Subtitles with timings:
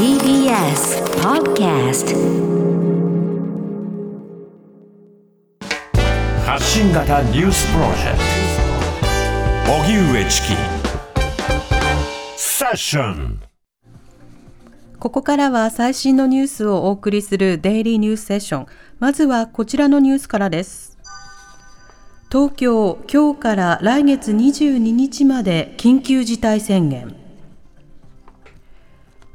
[0.00, 2.16] TBS Podcast
[6.42, 8.18] 発信型ニュースプロジェク
[9.66, 10.54] ト荻上チキ
[12.34, 13.42] セッション
[14.98, 18.66] ここからは最新のニュースをお送りするデイリーニュースセッション。
[19.00, 20.96] まずはこちらのニュースからです。
[22.32, 27.19] 東京、今日から来月22日まで緊急事態宣言。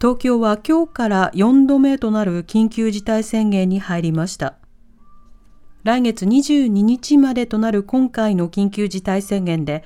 [0.00, 4.54] 東京は今日から4度目となる緊急事態宣言に入りました。
[5.82, 9.84] 来月22日までとなる今回の緊急事態宣言で、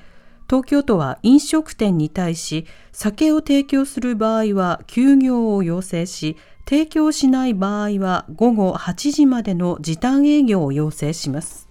[0.49, 11.64] 東京都は飲食店に対し酒を提供する場合は休業を要請し、提供しない場合は午後8時までの時短営業を要請します。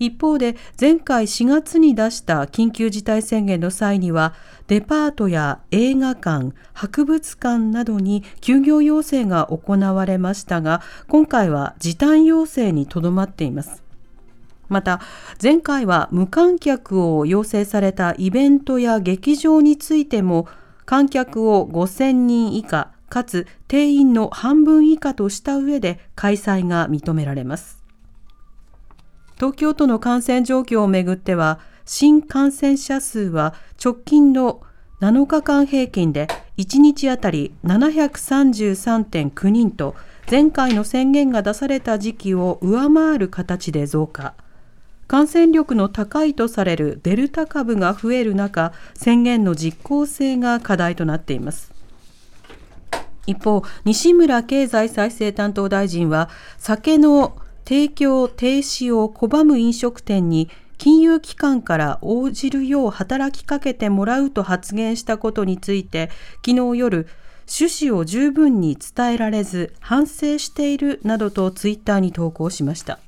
[0.00, 4.34] 一方で前回4月に出した緊急事態宣言の際には
[4.66, 13.82] デパートや映画館、博物館などに休業要請が行われましたが今回は時短要請にとどまっています。
[14.68, 15.00] また
[15.42, 20.48] 前回は無観客を要請されたイベントや劇場についても
[20.86, 27.79] 観客を5000人以下かつ定員の半分以下とした上で開催が認められます。
[29.40, 34.60] 東京都の感染状況をめぐっては新感染者数は直近の
[35.00, 39.96] 7日間平均で1日あたり733.9人と
[40.30, 44.34] 前回の宣言が出された時期を上回る形で増加。
[45.08, 51.72] 感染力の高いとされるデルタ株が増える中、宣言の実効性が課題となっています。
[53.26, 57.36] 一方、西村経済再生担当大臣は、酒の
[57.70, 66.10] 提供停止を拒む飲食店に金融機関から応じるよう働きかけてもらうと発言したことについて、
[66.44, 67.06] 昨日夜、
[67.48, 72.98] 趣旨を十分に伝えられず反省しているなどとツイッターに投稿しました。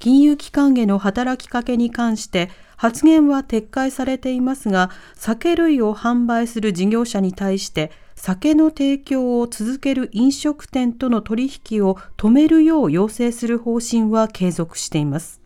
[0.00, 15.40] 金融機関への働きかけに関して発言は撤回されていますが酒類を販売する事業者に対して酒の提供を続ける飲食店との取引を止めるよう要請する方針は継続しています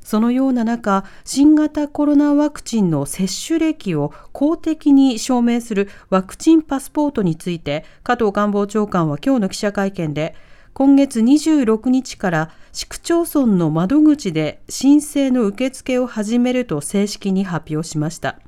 [0.00, 10.34] そのような中新型コロナワクチンの接種歴を公的に証明するワクチンパスポートについて加藤官房長官は今日の記者会見で
[10.72, 18.38] 今月26日から市区町村の窓口で申請の受付を始めると正式に発表しました。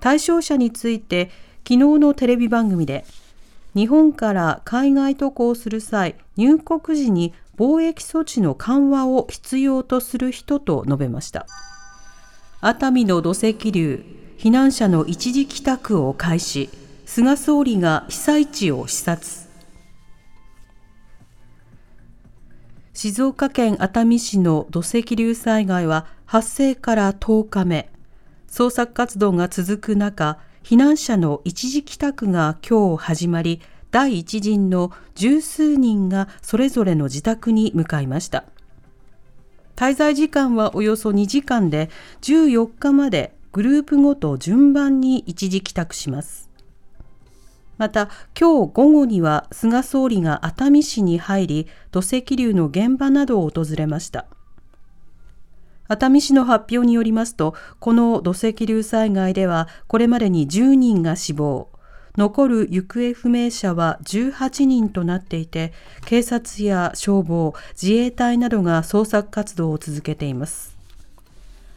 [0.00, 1.30] 対象者について
[1.66, 3.04] 昨日のテレビ番組で
[3.74, 11.46] 日本から海外渡航する際、入国時に防疫措置の緩和を必要とする人と述べました。
[12.60, 14.04] 熱海の土石流、
[14.38, 16.70] 避難者の一時帰宅を開始、
[17.04, 19.26] 菅総理が被災地を視察。
[22.92, 27.90] 静岡県熱海市の土石流災害は発生から10日目。
[28.48, 33.60] 捜索活動が続く中、避難者の一時帰宅が今日始まり、
[33.90, 38.44] 第一陣の十数人がそれぞれの自宅に向かいました。
[39.76, 41.90] 滞在時間はおよそ2時間で、
[42.22, 46.48] 14日までグループごと順番に一時帰宅します。
[47.76, 48.08] また
[48.38, 54.26] 今日午後には菅総理が熱海市に入り土石流の現場などを訪れました
[55.86, 61.68] 熱海市の発表によりますとこの土石流災害ではこれまでに10人が死亡
[62.16, 65.72] 残る行方不明者は18人となっていて
[66.06, 70.76] 警察や消防自衛隊などが捜索活動を続けています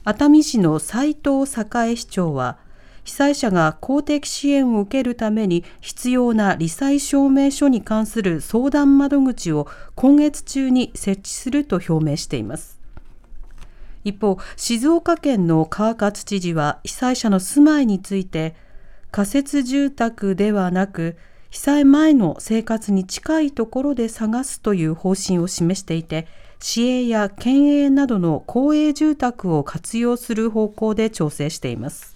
[0.04, 2.58] 熱海市の斉藤栄市長は
[3.04, 12.77] 被災者が公的支援を受けるために必要な罹災証明書に関する相談窓口を今月中に設置すると表明しています。
[14.08, 18.56] 一方、静岡県の川勝知事は被災者の住まいについて
[19.12, 21.18] 仮設住宅ではなく
[21.50, 26.28] 被災前の生活に近いところで探すという方針を示していて
[26.60, 32.16] 市営や県営などの公営住宅を活用する方向で調整しています。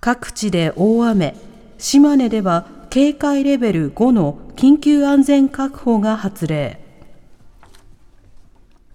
[0.00, 1.36] 各地で大雨、
[1.78, 6.87] 島根では警戒レベル5の緊急安全確保が発令。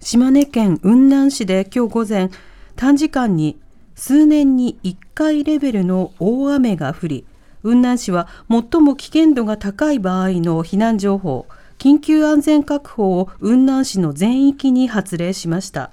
[0.04, 2.28] 島根県雲南市で今日午前、
[2.76, 3.58] 短時間に
[3.94, 7.26] 数年に1回レベルの大雨が降り、
[7.62, 11.46] 雲南市は最も危険度が高い場合の避難情報、
[11.78, 15.90] 緊急安全確保を雲南市の全域に発令しました。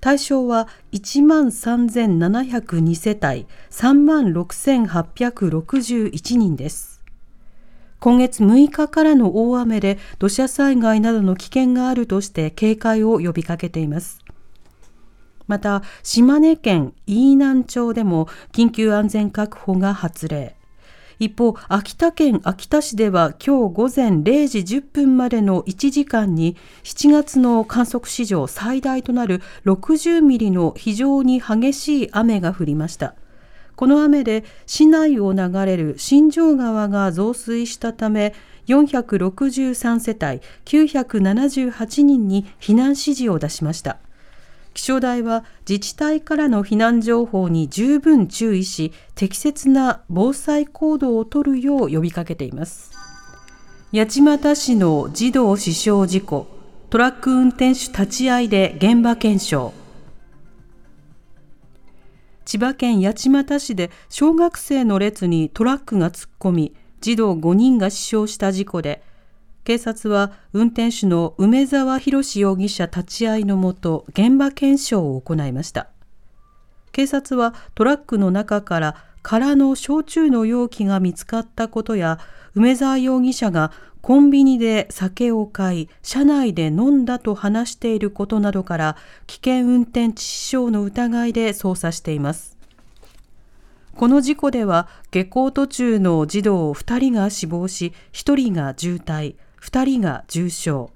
[0.00, 6.91] 対象は1万3702世帯3万6861人です。
[8.02, 14.18] 今月6日からの大雨で土砂災害などの危険があるとして警戒を呼びかけています。
[15.46, 20.56] また、島根県飯南町でも緊急安全確保が発令。
[21.20, 33.14] 一方、秋田県秋田市では今日午前0時10分までの1時間に7月の観測史上最大となる60ミリの非常に激しい雨が降りました。
[33.76, 38.34] この雨で市内を流れる新庄川が増水したため
[38.68, 43.98] 463世帯978人に避難指示を出しました。
[44.74, 52.90] 気象台は自治体からの避難情報に十分注意し適切な防災行動をとるよう呼びかけています
[53.92, 56.46] 八街市の児童死傷事故
[56.88, 59.72] トラック運転手立ち会いで現場検証
[62.44, 69.02] 千葉県八街市で小学生の列にトラックが突っ込み児童5人が死傷した事故で
[69.64, 75.88] 警察は運転手の梅沢博容疑者立ち会いのもと現場検証を行いました。
[76.90, 82.18] 警察はトラックの中から空の焼酎の容器が見つかったことや
[82.54, 88.96] 梅沢容疑者がコンビニで酒を買い車内で飲んだと話していることなどから
[89.26, 92.56] 危険運転致死傷の疑いで捜査しています
[93.94, 100.86] この事故では下校途中の児童2人が死亡し1人が重体2人が重傷。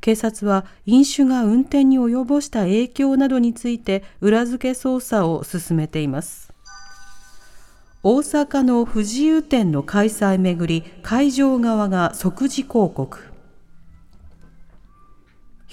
[0.00, 6.52] 警察は飲酒が運転に及ぼした影響などについて裏付け捜査を進めています。
[8.08, 13.18] 大阪の不自由展の開催めぐり会場側が即時広告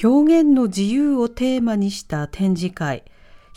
[0.03, 3.03] 表現の自由をテーマにした展示会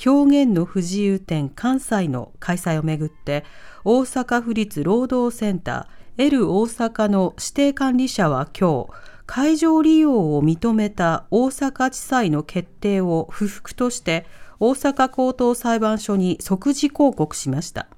[0.05, 3.47] 表現の不自由展関西の開催をめぐって
[3.83, 8.91] 大阪府立労働センター L 大阪の指定管理者は今日、
[9.25, 14.27] 会場利用を認めた大阪地裁の決定を不服として
[14.61, 17.89] 大阪高等裁判所に即時抗告しました。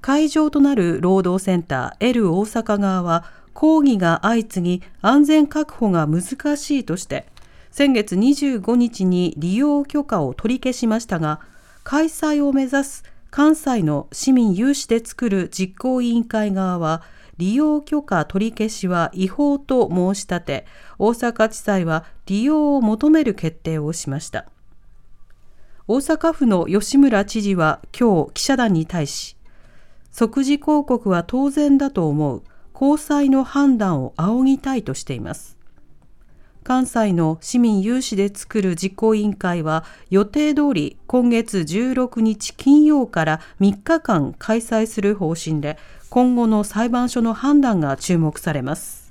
[0.00, 7.26] 会場となる労働センター L 大阪側は抗議が相次ぎ安全確保が難しいとして
[7.70, 11.40] 先月25日に利用許可を取り消しましたが
[11.84, 17.02] 開催を目指す関西の市民有志で作る実行委員会側は
[17.36, 20.66] 利用許可取り消しは違法と申し立て
[20.98, 24.46] 大阪地裁は利用を求める決定をしました。
[25.92, 29.36] 大阪府の吉村知事は今日記者団に対し
[30.10, 32.42] 即時抗告は当然だと思う。
[32.72, 35.58] 高裁の判断を仰ぎたいとしています。
[36.62, 45.78] 関西の市民有志で作る実行委員会は予定通り今月16日金曜から3日間開催する方針で
[46.10, 49.10] 今後の裁判所の判断が注目されます。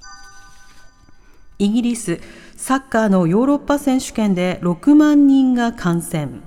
[1.59, 2.19] イギリス
[2.55, 6.41] サッカーのヨーロッパ選手権で6万人が感染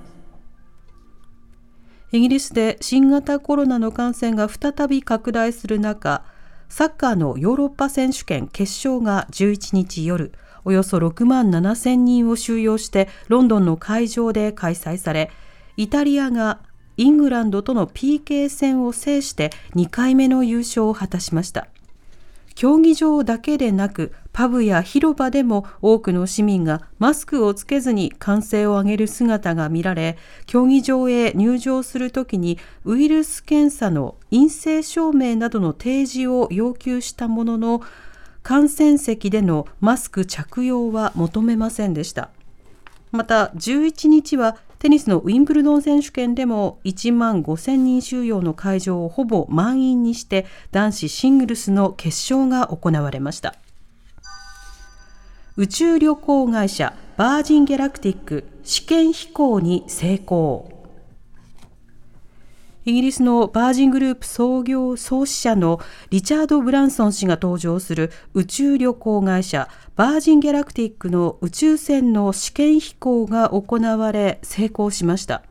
[2.13, 6.23] イギリスで新型コロナの感染が再び拡大する中
[6.69, 10.31] サッカーのヨーロッパ選手権決勝が11日夜
[10.63, 15.31] およそ6万7千人を収容してロンドンの会場で開催され
[15.75, 16.59] イタリアが
[16.97, 21.67] イングランドとの PK 戦を制して2回目の優勝を果たしました。
[22.53, 37.81] 競技場だけでなくパブや広場でも多くの市民がマスクをつけずに歓声を上げる姿が見られ競技場へ入場するときにウイルス検査の陰性証明などの提示を要求したものの
[38.41, 42.29] 観戦席でのマスク着用は求めませんでした。
[43.13, 53.55] また11日はテニスのウィンブルドン選手権でも1万5000人収容の会場をほぼ満員にして男子シングルスの決勝が行われました
[55.55, 60.67] 宇宙旅行会社バージン・ギャラクティック試験飛行に成功
[62.85, 65.79] イギリスのバージングループ創業創始者の
[66.09, 75.43] リチャード・ブランソン氏が登場する宇宙旅行会社バージン・ギャラクティックの宇宙船の試験飛行が行われ成功しました。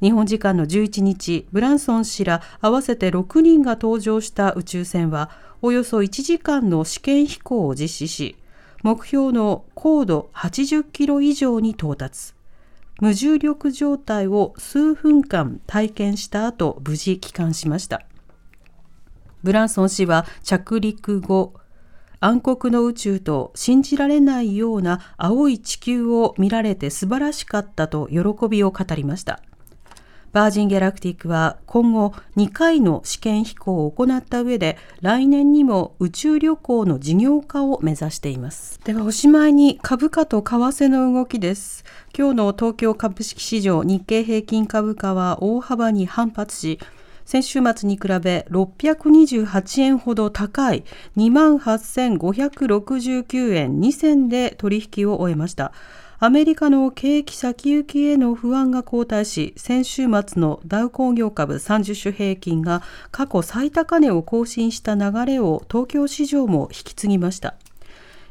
[0.00, 5.28] 日本時間の11日、ブランソン氏ら合わせて6人が搭乗した宇宙船は
[5.60, 8.36] およそ1時間の試験飛行を実施し、
[8.82, 12.34] 目標の高度80キロ以上に到達。
[13.00, 18.02] 無重力状態を数分間体験した後無事帰還しました
[19.42, 21.54] ブランソン氏は着陸後
[22.20, 29.40] 暗黒の宇宙と信じられないような青い地球を見られて素晴らしかったと喜びを語りました。
[30.32, 38.78] バージン・ギャラクティックは今後2回の試験飛行を行った上で来年にも宇宙旅行の事業化を目指しています。
[38.84, 41.84] ではおしまいに株価と為替の動きです。
[42.16, 46.78] 今日の東京株式市場日経平均株価は大幅に反発し、
[47.24, 50.84] 先週末に比べ628円ほど高い
[51.16, 55.72] 28,569円2銭で取引を終えました。
[56.22, 67.54] アメリカの景気先行きへの不安が後退し、先週末のダウ工業株30種平均が過去最高値を更新した流れを東京市場も引き継ぎました。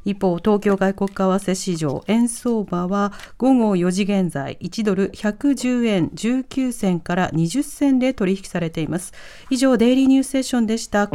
[0.06, 9.14] 一方、東京外国為替市場円相場は午後4時現在1ドル110円19銭から20銭で取引されています。
[9.50, 11.10] 以上、デイリーニュースセッションでした。